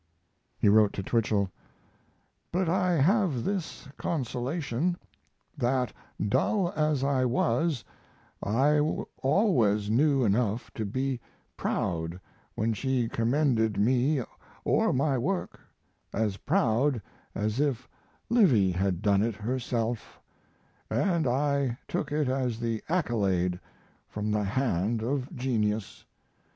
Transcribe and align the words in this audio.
He 0.57 0.67
wrote 0.67 0.93
to 0.93 1.03
Twichell: 1.03 1.51
But 2.51 2.67
I 2.67 2.93
have 2.93 3.43
this 3.43 3.87
consolation: 3.97 4.97
that 5.55 5.93
dull 6.19 6.73
as 6.75 7.03
I 7.03 7.23
was 7.23 7.83
I 8.41 8.79
always 9.19 9.91
knew 9.91 10.23
enough 10.25 10.71
to 10.73 10.85
be 10.85 11.19
proud 11.55 12.19
when 12.55 12.73
she 12.73 13.09
commended 13.09 13.77
me 13.77 14.23
or 14.65 14.91
my 14.91 15.19
work 15.19 15.59
as 16.11 16.37
proud 16.37 17.03
as 17.35 17.59
if 17.59 17.87
Livy 18.27 18.71
had 18.71 19.03
done 19.03 19.21
it 19.21 19.35
herself 19.35 20.19
& 20.55 20.89
I 20.89 21.77
took 21.87 22.11
it 22.11 22.27
as 22.27 22.59
the 22.59 22.83
accolade 22.89 23.59
from 24.09 24.31
the 24.31 24.45
hand 24.45 25.03
of 25.03 25.31
genius. 25.35 26.05